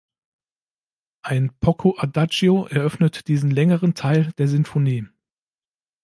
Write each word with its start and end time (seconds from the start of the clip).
Ein 1.21 1.51
Poco 1.59 1.95
Adagio 1.99 2.65
eröffnet 2.65 3.27
diesen 3.27 3.51
längeren 3.51 3.93
Teil 3.93 4.31
der 4.39 4.47
Sinfonie. 4.47 5.05